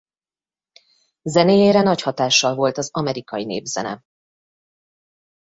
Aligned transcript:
Zenéjére 1.21 1.81
nagy 1.81 2.01
hatással 2.01 2.55
volt 2.55 2.77
az 2.77 2.89
amerikai 2.91 3.45
népzene. 3.45 4.03